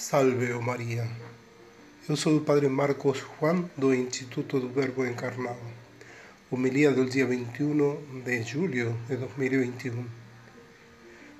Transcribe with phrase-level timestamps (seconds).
[0.00, 1.06] Salve, oh Maria.
[2.08, 5.60] Eu sou o Padre Marcos Juan, do Instituto do Verbo Encarnado.
[6.50, 10.02] Homilia del dia 21 de julho de 2021.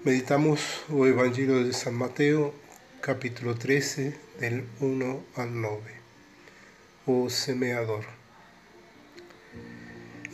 [0.04, 2.54] Meditamos o Evangelho de San Mateo,
[3.00, 5.80] capítulo 13, del 1 al 9.
[7.06, 8.04] O semeador.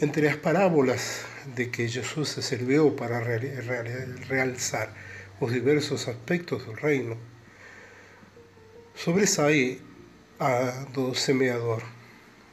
[0.00, 1.24] Entre as parábolas
[1.54, 4.92] de que Jesús se serviu para realzar
[5.38, 7.16] os diversos aspectos do reino,
[8.96, 9.78] sobressai
[10.40, 11.82] a do semeador,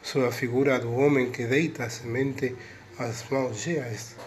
[0.02, 2.54] sob a figura do homem que deita a semente
[3.00, 4.18] às mãos cheias,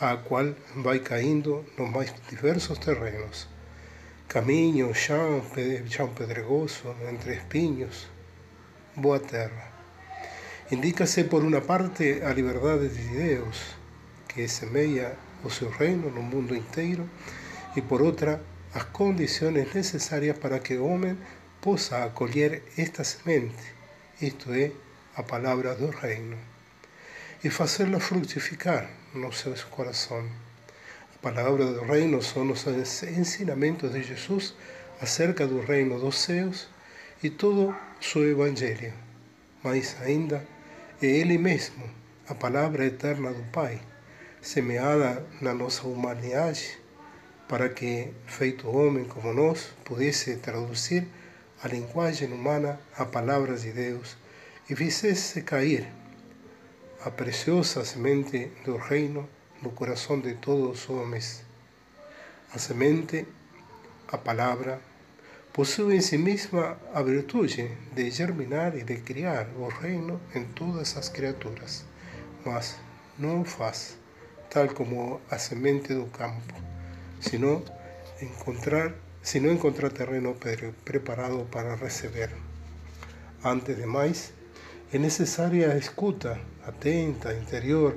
[0.00, 3.46] a qual vai caindo nos mais diversos terrenos,
[4.28, 5.42] caminho, chão,
[5.90, 8.08] chão pedregoso, entre espinhos,
[8.96, 9.70] boa terra.
[10.70, 13.76] Indica-se, por uma parte, a liberdade de Deus,
[14.26, 17.08] que semeia o seu reino no mundo inteiro,
[17.76, 18.42] e por outra,
[18.74, 21.18] as condições necessárias para que o homem
[21.62, 23.54] possa acolher esta semente,
[24.20, 24.72] isto é,
[25.14, 26.36] a palavra do reino,
[27.44, 30.28] e fazê-la frutificar no seu coração.
[31.14, 32.66] A palavra do reino são os
[33.04, 34.54] ensinamentos de Jesus
[35.00, 36.66] acerca do reino dos céus
[37.22, 38.92] e todo o seu evangelho.
[39.62, 40.44] Mas ainda
[41.00, 41.88] é Ele mesmo,
[42.28, 43.80] a palavra eterna do Pai,
[44.40, 46.76] semeada na nossa humanidade,
[47.48, 51.06] para que, feito homem como nós, pudesse traduzir
[51.62, 54.16] a linguagem humana a palavras de Deus
[54.68, 55.86] e fizesse cair
[57.04, 59.28] a preciosa semente do reino
[59.62, 61.42] no coração de todos os.
[62.52, 63.26] A semente,
[64.08, 64.80] a palavra,
[65.52, 70.96] possui em si mesma a virtude de germinar e de criar o reino em todas
[70.96, 71.84] as criaturas,
[72.44, 72.76] mas
[73.18, 73.96] não o faz
[74.50, 76.54] tal como a semente do campo,
[77.20, 77.64] sino
[78.20, 78.92] encontrar
[79.22, 80.36] se não encontrar terreno
[80.84, 82.30] preparado para receber.
[83.44, 84.32] Antes de mais,
[84.92, 87.96] é necessária a escuta atenta, interior,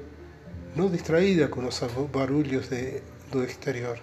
[0.75, 1.79] não distraída com os
[2.11, 3.01] barulhos de,
[3.31, 3.99] do exterior.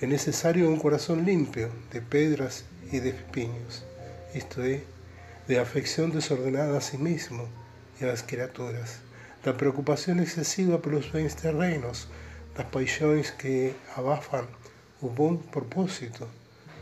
[0.00, 3.84] É necessário um coração limpo de pedras e de espinhos,
[4.34, 4.80] isto é,
[5.46, 7.48] de afecção desordenada a si mesmo
[8.00, 8.98] e às criaturas,
[9.42, 12.08] da preocupação excessiva pelos bens terrenos,
[12.54, 14.46] das paixões que abafam
[15.02, 16.26] o bom propósito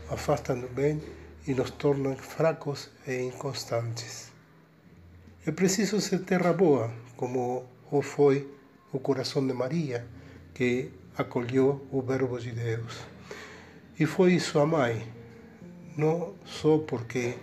[0.09, 1.01] afastan do bem
[1.47, 4.31] e nos tornam fracos e inconstantes.
[5.45, 8.47] É preciso ser terra boa, como o foi
[8.91, 10.05] o coração de Maria,
[10.53, 12.99] que acolheu o Verbo de Deus.
[13.99, 15.07] E foi sua mãe,
[15.97, 17.35] não só porque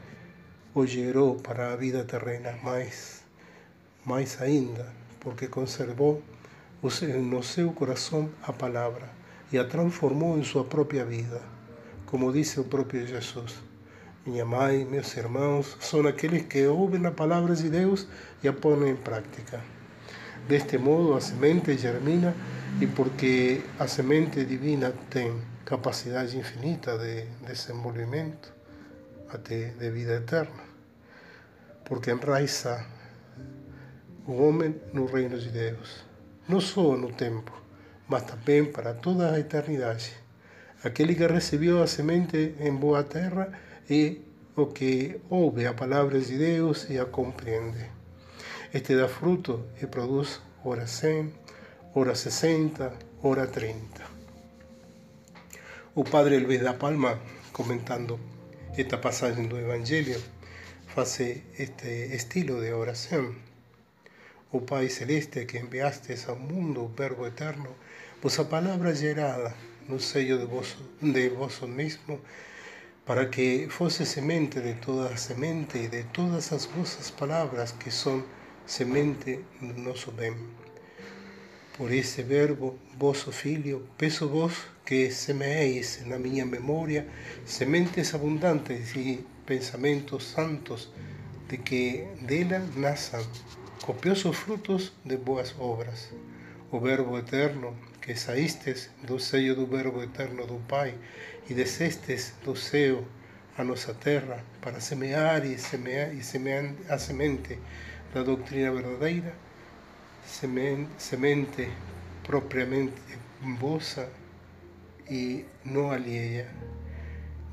[0.74, 3.22] o gerou para a vida terrena, mas
[4.04, 6.22] mais ainda porque conservou
[6.82, 9.08] no seu coração a palavra
[9.52, 11.40] e a transformou em sua própria vida
[12.12, 13.54] como dice el propio Jesús.
[14.26, 18.06] Minha mãe, meus irmãos, são aqueles que ouvem a palavra de Deus
[18.42, 19.60] e a põem em prática.
[20.46, 22.34] Deste modo, a semente germina
[22.82, 28.52] e porque a semente divina tem capacidade infinita de desenvolvimento,
[29.32, 30.64] até de vida eterna,
[31.82, 32.84] porque enraiza
[34.26, 36.04] o homem no reino de Deus,
[36.46, 37.52] não só no tempo,
[38.06, 40.21] mas também para toda a eternidade.
[40.84, 43.52] Aquele que recebeu a semente em boa terra
[43.88, 44.16] é
[44.56, 47.86] o que ouve a palavra de Deus e a compreende.
[48.74, 51.32] Este dá fruto e produz ora 100,
[51.94, 54.02] ora 60, ora 30.
[55.94, 57.20] O padre Luiz da Palma,
[57.52, 58.18] comentando
[58.76, 60.20] esta passagem do Evangelho,
[60.88, 63.32] faz este estilo de oração.
[64.50, 67.76] O Pai Celeste que enviastes ao mundo o Verbo Eterno,
[68.20, 69.54] vossa palavra gerada
[69.88, 72.20] no sello de vos, de vos mismo,
[73.04, 78.24] para que fosse semente de toda semente e de todas as vossas palavras que são
[78.66, 80.34] semente do nosso bem.
[81.76, 84.54] Por esse verbo, vosso Filho, peço vos
[84.84, 87.08] que semeeis na minha memória
[87.44, 90.90] sementes abundantes e pensamentos santos,
[91.48, 93.24] de que dela nasçam
[93.82, 96.10] copiosos frutos de boas obras.
[96.70, 100.92] O Verbo eterno, que saístes do seio do Verbo eterno do Pai
[101.48, 103.06] e descestes do céu
[103.56, 107.56] a nossa terra para semear e semear e semear a semente
[108.12, 109.32] da doutrina verdadeira,
[110.24, 111.70] semente
[112.24, 113.00] propriamente
[113.60, 114.10] vossa
[115.08, 116.48] e não alheia,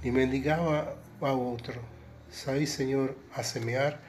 [0.01, 1.79] nem mendigava a outro.
[2.31, 3.99] Sai, Senhor, a semear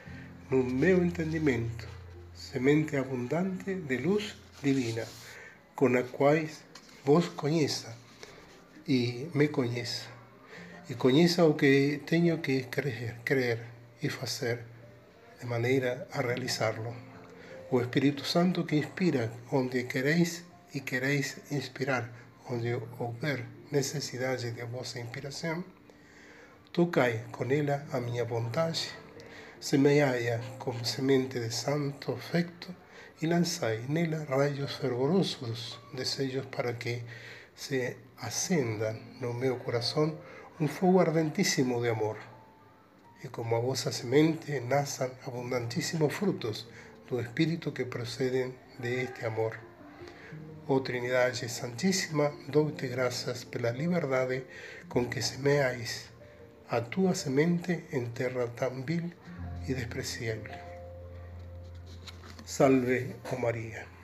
[0.49, 1.87] no meu entendimento,
[2.33, 5.05] semente abundante de luz divina
[5.81, 6.45] con la cual
[7.03, 7.95] vos conheça
[8.85, 10.05] e me conheça,
[10.87, 13.57] E conheça o que tenho que crer, crer
[13.99, 14.59] e fazer
[15.39, 16.93] de maneira a realizá-lo.
[17.71, 22.11] O Espírito Santo que inspira onde quereis e quereis inspirar
[22.47, 25.63] onde houver necessidade de vossa inspiração,
[26.71, 28.87] tocai com ela a minha vontade,
[29.59, 32.15] semeai-a como semente de santo
[33.21, 37.03] afecto e lançai nela raios fervorosos desejos para que
[37.55, 40.17] se acenda no meu coração
[40.59, 42.17] un fuego ardentísimo de amor,
[43.23, 46.67] y como a vosa semente nazan abundantísimos frutos
[47.09, 49.53] do Espírito que proceden de este amor.
[50.67, 54.45] Oh Trinidade Santíssima, dou-te graças pela liberdade
[54.87, 56.09] com que semeais
[56.69, 59.11] a tua semente em terra tão vil
[59.67, 60.60] e despreciável.
[62.51, 64.00] Salve, oh Maria.